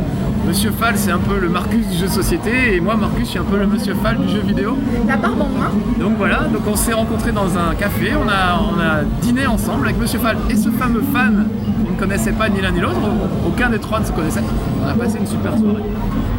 Monsieur 0.47 0.71
Fall, 0.71 0.95
c'est 0.97 1.12
un 1.12 1.19
peu 1.19 1.39
le 1.39 1.47
Marcus 1.50 1.88
du 1.88 1.97
jeu 1.97 2.07
de 2.07 2.12
société, 2.12 2.75
et 2.75 2.80
moi, 2.80 2.95
Marcus, 2.95 3.25
je 3.25 3.30
suis 3.31 3.39
un 3.39 3.44
peu 3.44 3.57
le 3.57 3.68
Monsieur 3.68 3.94
Fall 3.95 4.18
du 4.18 4.30
jeu 4.30 4.39
vidéo. 4.39 4.77
La 5.07 5.15
barbe 5.15 5.41
en. 5.41 6.00
Donc 6.00 6.13
voilà, 6.18 6.45
donc 6.51 6.62
on 6.68 6.75
s'est 6.75 6.94
rencontrés 6.94 7.31
dans 7.31 7.57
un 7.57 7.75
café, 7.75 8.13
on 8.15 8.27
a, 8.27 8.59
on 8.59 8.80
a 8.80 9.03
dîné 9.21 9.45
ensemble 9.45 9.88
avec 9.88 10.00
Monsieur 10.00 10.19
Fall 10.19 10.38
et 10.50 10.56
ce 10.56 10.69
fameux 10.69 11.03
fan 11.13 11.47
qu'on 11.86 11.94
ne 11.94 11.98
connaissait 12.00 12.31
pas 12.31 12.50
ni 12.50 12.62
l'un 12.62 12.72
ni 12.72 12.80
l'autre, 12.80 13.00
aucun 13.48 13.70
des 13.70 13.80
trois 13.80 14.00
ne 14.00 14.06
se 14.06 14.12
connaissait. 14.12 14.42
On 14.84 14.88
a 14.88 14.94
passé 14.94 15.18
une 15.20 15.28
super 15.28 15.58
soirée. 15.58 15.84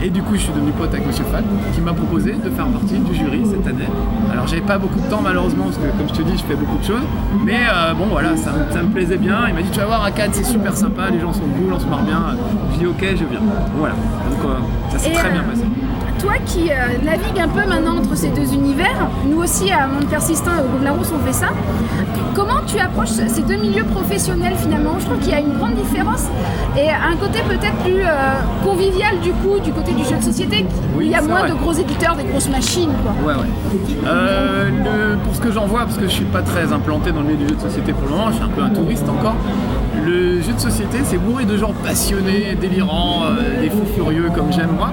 Et 0.02 0.08
du 0.08 0.22
coup, 0.22 0.34
je 0.34 0.40
suis 0.40 0.52
devenu 0.52 0.70
pote 0.72 0.88
avec 0.94 1.06
Monsieur 1.06 1.24
Fall 1.24 1.44
qui 1.74 1.80
m'a 1.82 1.92
proposé 1.92 2.32
de 2.32 2.48
faire 2.50 2.66
partie 2.66 2.98
du 2.98 3.14
jury 3.14 3.42
cette 3.44 3.66
année. 3.66 3.84
Alors 4.32 4.46
j'avais 4.46 4.62
pas 4.62 4.78
beaucoup 4.78 4.98
de 4.98 5.06
temps 5.10 5.20
malheureusement 5.22 5.64
parce 5.64 5.76
que 5.76 5.82
comme 5.98 6.08
je 6.08 6.14
te 6.14 6.22
dis, 6.22 6.38
je 6.38 6.44
fais 6.44 6.54
beaucoup 6.54 6.78
de 6.78 6.84
choses. 6.84 7.02
Mais 7.44 7.60
euh, 7.70 7.92
bon 7.94 8.06
voilà, 8.10 8.34
ça, 8.36 8.50
me- 8.52 8.72
ça 8.72 8.82
me 8.82 8.88
plaisait 8.88 9.18
bien. 9.18 9.40
Il 9.48 9.54
m'a 9.54 9.60
dit 9.62 9.68
tu 9.70 9.78
vas 9.80 9.86
voir 9.86 10.04
à 10.04 10.10
Cannes, 10.10 10.30
c'est 10.32 10.44
super 10.44 10.74
sympa, 10.76 11.10
les 11.10 11.20
gens 11.20 11.32
sont 11.34 11.40
cool, 11.40 11.72
on 11.74 11.78
se 11.78 11.86
marre 11.86 12.02
bien. 12.02 12.22
Je 12.72 12.78
dis 12.78 12.86
ok, 12.86 13.00
je 13.02 13.24
viens. 13.24 13.40
Voilà, 13.76 13.94
donc 13.94 14.44
euh, 14.50 14.54
ça 14.90 14.98
s'est 14.98 15.12
très 15.12 15.30
bien 15.30 15.42
euh, 15.42 15.50
passé. 15.50 15.64
Toi 16.20 16.32
qui 16.44 16.70
euh, 16.70 16.74
navigues 17.02 17.40
un 17.40 17.48
peu 17.48 17.66
maintenant 17.66 17.96
entre 17.98 18.14
ces 18.16 18.28
deux 18.28 18.52
univers, 18.52 19.08
nous 19.26 19.38
aussi 19.42 19.70
à 19.72 19.86
Monde 19.86 20.04
Persistant 20.06 20.50
et 20.58 20.60
au 20.60 20.68
Gobelin 20.72 20.92
Rousse 20.92 21.10
on 21.14 21.24
fait 21.26 21.32
ça. 21.32 21.48
Comment 22.34 22.60
tu 22.66 22.78
approches 22.78 23.08
ces 23.08 23.42
deux 23.42 23.56
milieux 23.56 23.84
professionnels 23.84 24.54
finalement? 24.56 24.98
Je 24.98 25.06
trouve 25.06 25.18
qu'il 25.18 25.30
y 25.30 25.34
a 25.34 25.40
une 25.40 25.56
grande 25.56 25.74
différence 25.74 26.26
et 26.76 26.90
un 26.90 27.16
côté 27.16 27.40
peut-être 27.48 27.74
plus 27.84 28.02
euh, 28.02 28.06
convivial 28.64 29.18
du 29.20 29.30
coup 29.32 29.58
du 29.60 29.72
côté 29.72 29.92
du 29.92 30.04
jeu 30.04 30.16
de 30.16 30.22
société. 30.22 30.66
Oui, 30.96 31.06
il 31.06 31.10
y 31.10 31.14
a 31.14 31.22
moins 31.22 31.40
vrai. 31.40 31.50
de 31.50 31.54
gros 31.54 31.72
éditeurs, 31.72 32.14
des 32.16 32.24
grosses 32.24 32.50
machines 32.50 32.90
quoi. 33.02 33.12
Ouais, 33.26 33.38
ouais. 33.40 33.48
Euh, 34.06 34.68
le- 34.68 35.16
pour 35.24 35.34
ce 35.34 35.40
que 35.40 35.50
j'en 35.50 35.66
vois, 35.66 35.80
parce 35.80 35.96
que 35.96 36.04
je 36.04 36.12
suis 36.12 36.24
pas 36.26 36.42
très 36.42 36.72
implanté 36.72 37.12
dans 37.12 37.20
le 37.20 37.26
milieu 37.28 37.38
du 37.38 37.48
jeu 37.48 37.54
de 37.56 37.60
société 37.62 37.92
pour 37.92 38.04
le 38.08 38.10
moment, 38.10 38.28
je 38.30 38.34
suis 38.36 38.44
un 38.44 38.48
peu 38.48 38.62
un 38.62 38.70
touriste 38.70 39.08
encore. 39.08 39.36
Le 40.04 40.40
jeu 40.42 40.52
de 40.52 40.60
société, 40.60 40.98
c'est 41.04 41.18
bourré 41.18 41.44
de 41.46 41.56
gens 41.56 41.72
passionnés, 41.84 42.56
délirants, 42.60 43.24
euh, 43.24 43.60
des 43.62 43.70
fous 43.70 43.86
furieux 43.94 44.28
comme 44.34 44.52
j'aime 44.52 44.70
moi. 44.76 44.92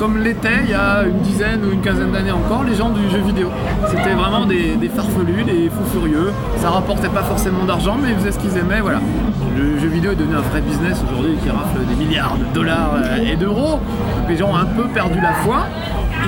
Comme 0.00 0.16
l'était 0.16 0.62
il 0.64 0.70
y 0.70 0.72
a 0.72 1.02
une 1.02 1.18
dizaine 1.18 1.62
ou 1.62 1.72
une 1.72 1.82
quinzaine 1.82 2.10
d'années 2.10 2.32
encore, 2.32 2.64
les 2.64 2.74
gens 2.74 2.88
du 2.88 3.06
jeu 3.10 3.18
vidéo. 3.18 3.50
C'était 3.86 4.14
vraiment 4.14 4.46
des, 4.46 4.78
farfelus, 4.96 5.44
des 5.44 5.68
fous 5.68 5.84
furieux. 5.92 6.32
Ça 6.56 6.70
rapportait 6.70 7.10
pas 7.10 7.22
forcément 7.22 7.66
d'argent, 7.66 7.98
mais 8.02 8.08
ils 8.08 8.14
faisaient 8.16 8.32
ce 8.32 8.38
qu'ils 8.38 8.56
aimaient, 8.56 8.80
voilà. 8.80 9.00
Le 9.58 9.78
jeu 9.78 9.88
vidéo 9.88 10.12
est 10.12 10.16
devenu 10.16 10.36
un 10.36 10.40
vrai 10.40 10.62
business 10.62 11.02
aujourd'hui 11.04 11.36
qui 11.42 11.50
rafle 11.50 11.84
des 11.86 12.02
milliards 12.02 12.38
de 12.38 12.46
dollars 12.54 12.94
euh, 12.96 13.30
et 13.30 13.36
d'euros. 13.36 13.78
Les 14.26 14.38
gens 14.38 14.52
ont 14.52 14.56
un 14.56 14.64
peu 14.64 14.84
perdu 14.84 15.20
la 15.20 15.34
foi. 15.34 15.66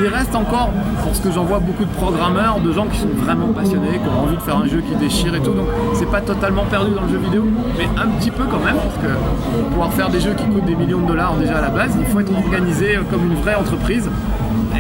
Il 0.01 0.09
reste 0.09 0.35
encore, 0.35 0.71
pour 1.03 1.15
ce 1.15 1.21
que 1.21 1.31
j'en 1.31 1.45
vois, 1.45 1.59
beaucoup 1.59 1.85
de 1.85 1.91
programmeurs, 1.91 2.61
de 2.61 2.73
gens 2.73 2.87
qui 2.87 2.99
sont 2.99 3.09
vraiment 3.15 3.49
passionnés, 3.49 4.01
qui 4.03 4.09
ont 4.09 4.23
envie 4.23 4.37
de 4.37 4.43
faire 4.43 4.57
un 4.57 4.67
jeu 4.67 4.81
qui 4.81 4.95
déchire 4.97 5.35
et 5.35 5.41
tout. 5.41 5.53
Donc 5.53 5.67
c'est 5.95 6.11
pas 6.11 6.21
totalement 6.21 6.65
perdu 6.65 6.93
dans 6.93 7.03
le 7.03 7.09
jeu 7.09 7.19
vidéo, 7.19 7.45
mais 7.77 7.89
un 8.01 8.09
petit 8.19 8.31
peu 8.31 8.45
quand 8.45 8.59
même, 8.65 8.77
parce 8.77 8.97
que 8.97 9.59
pour 9.59 9.69
pouvoir 9.69 9.93
faire 9.93 10.09
des 10.09 10.21
jeux 10.21 10.35
qui 10.35 10.45
coûtent 10.45 10.65
des 10.65 10.77
millions 10.77 11.01
de 11.01 11.07
dollars 11.07 11.35
déjà 11.37 11.59
à 11.59 11.61
la 11.61 11.71
base, 11.71 11.93
il 11.99 12.07
faut 12.07 12.21
être 12.21 12.35
organisé 12.35 12.99
comme 13.11 13.27
une 13.27 13.37
vraie 13.37 13.55
entreprise. 13.55 14.09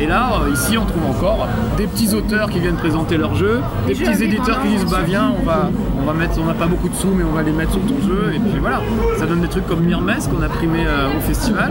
Et 0.01 0.07
là, 0.07 0.41
euh, 0.41 0.53
ici, 0.53 0.79
on 0.79 0.87
trouve 0.87 1.05
encore 1.07 1.47
des 1.77 1.87
petits 1.87 2.15
auteurs 2.15 2.49
qui 2.49 2.59
viennent 2.59 2.77
présenter 2.77 3.19
leur 3.19 3.35
jeu, 3.35 3.61
des 3.87 3.95
jeux 3.95 4.07
petits 4.07 4.25
éditeurs 4.25 4.63
qui 4.63 4.69
disent 4.69 4.87
bah 4.87 5.01
viens, 5.05 5.33
on 5.39 5.45
va, 5.45 5.71
on 6.03 6.07
va 6.07 6.15
mettre, 6.15 6.45
n'a 6.45 6.55
pas 6.55 6.67
beaucoup 6.67 6.89
de 6.89 6.95
sous, 6.95 7.09
mais 7.09 7.23
on 7.23 7.33
va 7.33 7.43
les 7.43 7.53
mettre 7.53 7.73
sur 7.73 7.81
ton 7.83 8.01
jeu. 8.01 8.33
Et 8.35 8.39
puis 8.39 8.59
voilà, 8.61 8.81
ça 9.19 9.27
donne 9.27 9.41
des 9.41 9.49
trucs 9.49 9.67
comme 9.67 9.85
Mirmes 9.85 10.13
qu'on 10.31 10.43
a 10.43 10.49
primé 10.49 10.85
euh, 10.87 11.17
au 11.17 11.21
festival. 11.21 11.71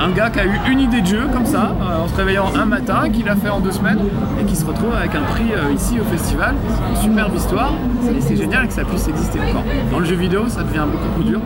Un 0.00 0.10
gars 0.10 0.30
qui 0.30 0.40
a 0.40 0.44
eu 0.44 0.60
une 0.70 0.80
idée 0.80 1.00
de 1.00 1.06
jeu 1.06 1.22
comme 1.32 1.46
ça, 1.46 1.74
euh, 1.80 2.04
en 2.04 2.08
se 2.08 2.14
réveillant 2.14 2.46
un 2.54 2.66
matin, 2.66 3.10
qui 3.12 3.22
l'a 3.22 3.34
fait 3.34 3.48
en 3.48 3.60
deux 3.60 3.72
semaines, 3.72 3.98
et 4.40 4.44
qui 4.44 4.54
se 4.54 4.64
retrouve 4.64 4.94
avec 4.94 5.14
un 5.14 5.22
prix 5.22 5.52
euh, 5.52 5.72
ici 5.74 5.98
au 6.00 6.04
festival. 6.04 6.54
Une 6.90 6.96
superbe 6.96 7.34
histoire, 7.34 7.72
et 8.16 8.20
c'est 8.20 8.36
génial 8.36 8.68
que 8.68 8.72
ça 8.74 8.84
puisse 8.84 9.08
exister 9.08 9.40
encore. 9.40 9.64
Dans 9.90 9.98
le 9.98 10.04
jeu 10.04 10.16
vidéo, 10.16 10.48
ça 10.48 10.62
devient 10.62 10.84
beaucoup 10.90 11.20
plus 11.20 11.24
dur. 11.24 11.40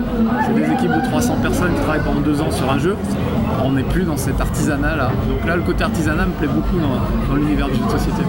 C'est 0.46 0.54
des 0.54 0.70
équipes 0.72 0.92
de 0.92 1.08
300 1.08 1.36
personnes 1.40 1.74
qui 1.74 1.80
travaillent 1.80 2.04
pendant 2.04 2.20
deux 2.20 2.40
ans 2.42 2.50
sur 2.50 2.70
un 2.70 2.78
jeu. 2.78 2.96
On 3.64 3.72
n'est 3.72 3.82
plus 3.82 4.04
dans 4.04 4.16
cet 4.16 4.40
artisanat 4.40 4.96
là. 4.96 5.10
Donc 5.28 5.46
là, 5.46 5.56
le 5.56 5.62
côté 5.62 5.84
artisanat 5.84 6.26
me 6.26 6.32
plaît 6.32 6.48
beaucoup 6.48 6.78
dans, 6.78 7.28
dans 7.28 7.36
l'univers 7.36 7.68
du 7.68 7.74
jeu 7.74 7.84
de 7.84 7.90
société. 7.90 8.22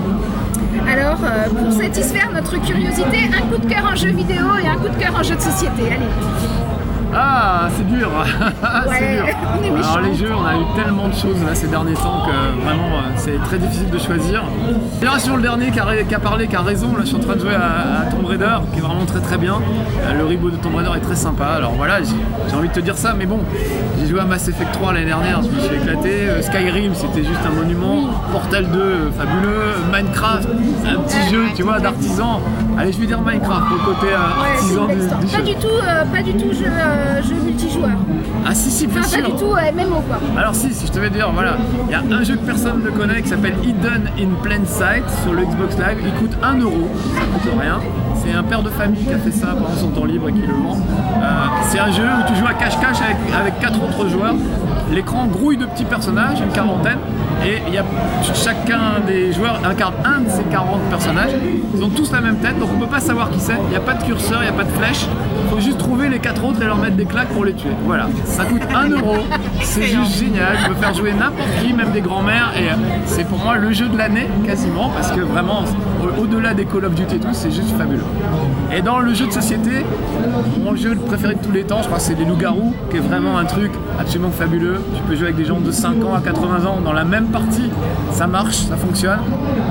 Alors 0.87 1.19
euh, 1.23 1.49
pour 1.49 1.71
satisfaire 1.71 2.31
notre 2.33 2.61
curiosité, 2.61 3.29
un 3.35 3.47
coup 3.47 3.57
de 3.57 3.67
cœur 3.67 3.85
en 3.85 3.95
jeu 3.95 4.09
vidéo 4.09 4.45
et 4.63 4.67
un 4.67 4.75
coup 4.75 4.89
de 4.89 4.99
cœur 4.99 5.15
en 5.15 5.23
jeu 5.23 5.35
de 5.35 5.41
société. 5.41 5.83
Allez. 5.91 6.68
Ah, 7.15 7.67
c'est 7.75 7.87
dur, 7.87 8.09
c'est 8.85 8.89
Ouais, 8.89 9.15
dur. 9.17 9.25
on 9.59 9.63
est 9.63 9.69
méchants. 9.71 9.93
Alors 9.93 10.01
les 10.07 10.15
jeux, 10.15 10.31
on 10.37 10.45
a 10.45 10.55
eu 10.55 10.65
tellement 10.75 11.07
de 11.07 11.13
choses 11.13 11.43
là 11.45 11.55
ces 11.55 11.67
derniers 11.67 11.93
temps 11.95 12.23
que 12.25 12.63
vraiment 12.63 12.83
euh, 12.97 13.11
c'est 13.15 13.41
très 13.43 13.57
difficile 13.57 13.89
de 13.89 13.97
choisir. 13.97 14.43
D'ailleurs 15.01 15.19
sur 15.19 15.35
le 15.35 15.41
dernier 15.41 15.71
qui 15.71 15.79
a, 15.79 16.03
qui 16.03 16.15
a 16.15 16.19
parlé, 16.19 16.47
qui 16.47 16.55
a 16.55 16.61
raison, 16.61 16.89
là 16.95 16.99
je 17.01 17.07
suis 17.07 17.15
en 17.15 17.19
train 17.19 17.35
de 17.35 17.39
jouer 17.39 17.55
à, 17.55 18.01
à 18.01 18.05
Tomb 18.11 18.25
Raider, 18.25 18.57
qui 18.73 18.79
est 18.79 18.81
vraiment 18.81 19.05
très 19.05 19.19
très 19.21 19.37
bien. 19.37 19.55
Euh, 19.55 20.17
le 20.17 20.25
reboot 20.25 20.51
de 20.51 20.57
Tomb 20.57 20.75
Raider 20.75 20.91
est 20.97 21.01
très 21.01 21.15
sympa. 21.15 21.45
Alors 21.45 21.71
voilà, 21.73 21.99
j'ai 22.03 22.55
envie 22.55 22.69
de 22.69 22.73
te 22.73 22.79
dire 22.79 22.95
ça, 22.97 23.15
mais 23.17 23.25
bon, 23.25 23.39
j'ai 23.99 24.07
joué 24.07 24.19
à 24.19 24.25
Mass 24.25 24.47
Effect 24.47 24.71
3 24.73 24.93
l'année 24.93 25.05
dernière, 25.07 25.41
je 25.41 25.49
me 25.49 25.59
suis 25.59 25.75
éclaté. 25.75 26.09
Euh, 26.29 26.41
Skyrim, 26.43 26.93
c'était 26.93 27.23
juste 27.23 27.41
un 27.45 27.55
monument. 27.55 28.09
Portal 28.31 28.67
2, 28.69 28.79
euh, 28.79 29.11
fabuleux. 29.11 29.73
Minecraft, 29.91 30.47
un 30.87 30.99
petit 31.01 31.29
jeu, 31.33 31.45
tu 31.55 31.63
vois, 31.63 31.79
d'artisan. 31.79 32.39
Allez, 32.77 32.93
je 32.93 32.99
vais 32.99 33.07
dire 33.07 33.19
Minecraft, 33.21 33.65
au 33.73 33.85
côté 33.85 34.07
Ouais, 34.07 34.13
artisan 34.55 34.85
belle 34.85 34.97
du, 34.99 35.03
du 35.03 35.31
Pas 35.31 35.37
jeu. 35.37 35.43
du 35.43 35.55
tout, 35.55 35.67
euh, 35.67 36.05
pas 36.05 36.21
du 36.21 36.33
tout 36.33 36.53
jeu, 36.53 36.65
euh, 36.67 36.98
jeu 37.21 37.35
multijoueur. 37.43 38.18
Ah 38.47 38.53
si 38.53 38.69
si 38.71 38.87
bien 38.87 38.99
Enfin, 39.01 39.09
sûr 39.09 39.21
pas 39.23 39.29
du 39.29 39.35
tout 39.35 39.53
euh, 39.53 39.71
MMO 39.85 40.01
quoi. 40.01 40.17
Alors 40.37 40.55
si, 40.55 40.73
si 40.73 40.87
je 40.87 40.91
te 40.91 40.99
vais 40.99 41.09
dire, 41.09 41.29
voilà, 41.33 41.57
il 41.87 41.91
y 41.91 41.95
a 41.95 42.01
un 42.17 42.23
jeu 42.23 42.35
que 42.35 42.45
personne 42.45 42.83
ne 42.83 42.89
connaît 42.89 43.21
qui 43.21 43.29
s'appelle 43.29 43.55
Hidden 43.63 44.09
in 44.19 44.29
Plain 44.41 44.65
Sight 44.65 45.03
sur 45.23 45.33
le 45.33 45.43
Xbox 45.43 45.77
Live. 45.77 45.97
Il 46.03 46.11
coûte 46.13 46.37
1 46.41 46.57
euro, 46.59 46.89
ça 47.13 47.21
coûte 47.21 47.59
rien. 47.59 47.79
C'est 48.15 48.33
un 48.33 48.43
père 48.43 48.63
de 48.63 48.69
famille 48.69 49.03
qui 49.05 49.13
a 49.13 49.17
fait 49.17 49.31
ça 49.31 49.47
pendant 49.47 49.75
son 49.75 49.89
temps 49.89 50.05
libre 50.05 50.29
et 50.29 50.33
qui 50.33 50.41
le 50.41 50.53
vend. 50.53 50.77
Euh, 50.77 51.27
c'est 51.69 51.79
un 51.79 51.91
jeu 51.91 52.03
où 52.03 52.27
tu 52.27 52.35
joues 52.39 52.47
à 52.47 52.53
cache-cache 52.53 53.01
avec, 53.01 53.17
avec 53.39 53.59
quatre 53.59 53.81
autres 53.83 54.07
joueurs. 54.09 54.35
L'écran 54.91 55.27
grouille 55.27 55.57
de 55.57 55.65
petits 55.65 55.85
personnages, 55.85 56.39
une 56.41 56.51
quarantaine, 56.51 56.97
et 57.45 57.59
il 57.67 57.73
y 57.75 57.77
a, 57.77 57.85
chacun 58.33 58.99
des 59.05 59.31
joueurs 59.31 59.61
incarne 59.63 59.93
un 60.03 60.21
de 60.21 60.29
ces 60.29 60.41
40 60.43 60.81
personnages. 60.89 61.31
Ils 61.75 61.83
ont 61.83 61.89
tous 61.89 62.11
la 62.11 62.21
même 62.21 62.37
tête, 62.37 62.57
donc 62.59 62.69
on 62.75 62.79
peut 62.79 62.87
pas 62.87 62.99
savoir 62.99 63.29
qui 63.29 63.39
c'est. 63.39 63.53
Il 63.65 63.69
n'y 63.69 63.75
a 63.75 63.81
pas 63.81 63.93
de 63.93 64.03
curseur, 64.03 64.39
il 64.41 64.45
n'y 64.45 64.49
a 64.49 64.53
pas 64.57 64.63
de 64.63 64.71
flèche. 64.71 65.05
Il 65.43 65.49
faut 65.49 65.59
juste 65.59 65.77
trouver 65.77 66.09
les 66.09 66.17
quatre 66.19 66.43
autres 66.43 66.59
et 66.61 66.65
leur 66.65 66.77
mettre 66.77 66.95
des 66.95 67.05
claques 67.05 67.29
pour 67.29 67.45
les 67.45 67.53
tuer. 67.53 67.69
Voilà, 67.85 68.07
ça 68.29 68.45
coûte 68.45 68.61
1 68.73 68.89
euro. 68.91 69.15
C'est 69.61 69.83
juste 69.87 70.17
génial. 70.19 70.57
Je 70.63 70.67
peux 70.69 70.75
faire 70.75 70.93
jouer 70.93 71.13
n'importe 71.13 71.49
qui, 71.61 71.73
même 71.73 71.91
des 71.91 72.01
grands-mères. 72.01 72.51
Et 72.57 72.69
euh, 72.69 72.75
c'est 73.05 73.25
pour 73.27 73.39
moi 73.39 73.57
le 73.57 73.71
jeu 73.71 73.87
de 73.89 73.97
l'année 73.97 74.27
quasiment, 74.45 74.89
parce 74.89 75.11
que 75.11 75.19
vraiment, 75.21 75.63
au- 76.01 76.21
au-delà 76.23 76.53
des 76.53 76.65
Call 76.65 76.85
of 76.85 76.93
Duty 76.95 77.15
et 77.15 77.19
tout, 77.19 77.33
c'est 77.33 77.51
juste 77.51 77.75
fabuleux. 77.77 78.03
Et 78.71 78.81
dans 78.81 78.99
le 78.99 79.13
jeu 79.15 79.25
de 79.25 79.31
société, 79.31 79.83
mon 80.63 80.75
jeu 80.75 80.95
préféré 80.95 81.33
de 81.33 81.39
tous 81.39 81.51
les 81.51 81.63
temps, 81.63 81.79
je 81.81 81.87
crois 81.87 81.97
que 81.97 82.03
c'est 82.03 82.13
les 82.13 82.25
loups-garous, 82.25 82.73
qui 82.91 82.97
est 82.97 83.01
vraiment 83.01 83.37
un 83.37 83.45
truc 83.45 83.71
absolument 83.99 84.29
fabuleux. 84.29 84.79
Tu 84.95 85.01
peux 85.03 85.15
jouer 85.15 85.25
avec 85.25 85.37
des 85.37 85.45
gens 85.45 85.59
de 85.59 85.71
5 85.71 86.03
ans 86.05 86.13
à 86.13 86.21
80 86.21 86.65
ans 86.65 86.77
dans 86.83 86.93
la 86.93 87.03
même 87.03 87.27
partie. 87.27 87.69
Ça 88.11 88.27
marche, 88.27 88.57
ça 88.57 88.77
fonctionne. 88.77 89.19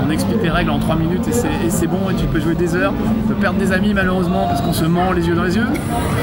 On 0.05 0.11
explique 0.11 0.43
les 0.43 0.51
règles 0.51 0.71
en 0.71 0.81
3 0.81 0.97
minutes 0.97 1.29
et 1.29 1.71
c'est, 1.71 1.87
bon 1.87 2.11
et 2.11 2.15
tu 2.15 2.27
peux 2.27 2.41
jouer 2.41 2.55
des 2.55 2.75
heures. 2.75 2.93
Tu 3.23 3.35
peux 3.35 3.41
perdre 3.41 3.59
des 3.59 3.71
amis 3.73 3.95
malheureusement 3.95 4.47
parce 4.49 4.63
qu'on 4.63 4.73
se 4.73 4.85
ment 4.85 5.13
les 5.13 5.29
yeux 5.29 5.35
dans 5.35 5.45
les 5.45 5.55
yeux. 5.55 5.69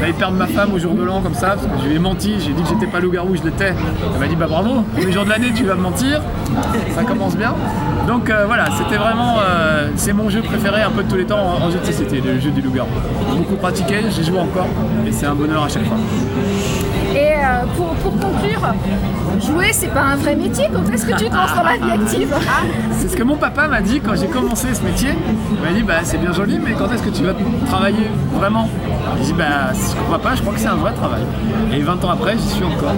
Failli 0.01 0.13
perdre 0.13 0.37
ma 0.37 0.47
femme 0.47 0.73
au 0.73 0.79
jour 0.79 0.93
de 0.95 1.03
l'an 1.03 1.21
comme 1.21 1.33
ça 1.33 1.55
parce 1.55 1.67
que 1.67 1.83
je 1.83 1.87
lui 1.87 1.95
ai 1.95 1.99
menti. 1.99 2.33
J'ai 2.39 2.51
dit 2.51 2.61
que 2.61 2.69
j'étais 2.69 2.87
pas 2.87 2.99
loup-garou, 2.99 3.35
je 3.37 3.43
l'étais. 3.43 3.73
Elle 4.13 4.19
m'a 4.19 4.27
dit 4.27 4.35
bah 4.35 4.47
bravo, 4.47 4.81
premier 4.97 5.13
jour 5.13 5.23
de 5.23 5.29
l'année 5.29 5.53
tu 5.55 5.63
vas 5.63 5.75
me 5.75 5.81
mentir. 5.81 6.21
Ça 6.93 7.03
commence 7.03 7.37
bien. 7.37 7.53
Donc 8.07 8.29
euh, 8.29 8.43
voilà, 8.45 8.65
c'était 8.77 8.97
vraiment, 8.97 9.37
euh, 9.39 9.89
c'est 9.95 10.13
mon 10.13 10.29
jeu 10.29 10.41
préféré 10.41 10.83
un 10.83 10.91
peu 10.91 11.03
de 11.03 11.09
tous 11.09 11.17
les 11.17 11.25
temps 11.25 11.39
en, 11.39 11.65
en 11.65 11.71
jeu 11.71 11.79
de 11.79 11.85
société, 11.85 12.21
le 12.21 12.39
jeu 12.39 12.51
du 12.51 12.61
loup-garou. 12.65 12.89
Beaucoup 13.37 13.55
pratiqué, 13.55 13.95
j'y 14.09 14.23
joue 14.23 14.37
encore 14.37 14.67
et 15.07 15.11
c'est 15.11 15.25
un 15.25 15.35
bonheur 15.35 15.63
à 15.63 15.69
chaque 15.69 15.85
fois. 15.85 15.97
Euh, 17.35 17.63
pour, 17.75 17.87
pour 17.95 18.11
conclure, 18.19 18.61
jouer 19.41 19.71
c'est 19.73 19.87
pas 19.93 20.01
un 20.01 20.15
vrai 20.15 20.35
métier. 20.35 20.69
Quand 20.73 20.91
est-ce 20.93 21.05
que 21.05 21.13
tu 21.15 21.25
te 21.29 21.35
lances 21.35 21.53
dans 21.55 21.63
la 21.63 21.77
vie 21.77 21.91
active 21.91 22.33
C'est 22.97 23.09
ce 23.09 23.15
que 23.15 23.23
mon 23.23 23.35
papa 23.35 23.67
m'a 23.67 23.81
dit 23.81 23.99
quand 23.99 24.15
j'ai 24.15 24.27
commencé 24.27 24.73
ce 24.73 24.81
métier. 24.81 25.09
Il 25.51 25.59
m'a 25.61 25.73
dit 25.77 25.83
bah 25.83 25.95
c'est 26.03 26.17
bien 26.17 26.31
joli 26.31 26.59
mais 26.63 26.71
quand 26.73 26.91
est-ce 26.91 27.03
que 27.03 27.09
tu 27.09 27.23
vas 27.23 27.33
travailler 27.67 28.09
vraiment? 28.33 28.69
J'ai 29.19 29.25
dit 29.25 29.33
bah 29.33 29.71
je 29.73 29.95
crois 30.05 30.19
pas, 30.19 30.35
je 30.35 30.41
crois 30.41 30.53
que 30.53 30.59
c'est 30.59 30.67
un 30.67 30.75
vrai 30.75 30.93
travail. 30.93 31.23
Et 31.73 31.81
20 31.81 32.03
ans 32.05 32.09
après 32.11 32.37
j'y 32.37 32.47
suis 32.49 32.63
encore. 32.63 32.93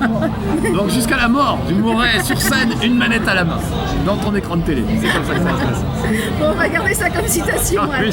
Donc 0.74 0.88
jusqu'à 0.90 1.16
la 1.16 1.28
mort, 1.28 1.58
je 1.68 1.74
mourrai 1.74 2.20
sur 2.22 2.40
scène 2.40 2.70
une 2.82 2.96
manette 2.96 3.28
à 3.28 3.34
la 3.34 3.44
main 3.44 3.58
dans 4.06 4.16
ton 4.16 4.34
écran 4.34 4.56
de 4.56 4.62
télé. 4.62 4.82
C'est 5.00 5.08
comme 5.12 5.24
ça 5.24 5.34
que 5.34 5.40
ça 5.40 5.50
se 5.50 5.64
passe. 5.64 5.84
Bon, 6.40 6.46
on 6.50 6.54
va 6.54 6.68
garder 6.68 6.94
ça 6.94 7.10
comme 7.10 7.26
citation. 7.26 7.82
Ah, 7.84 7.98
oui, 8.00 8.10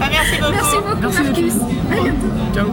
Ah, 0.00 0.06
merci 0.10 0.36
beaucoup. 0.40 0.52
Merci 0.52 0.76
beaucoup 0.76 1.00
Merci 1.00 1.22
Marcus. 1.22 1.54
À 1.90 2.02
bientôt. 2.02 2.30
Ciao. 2.54 2.66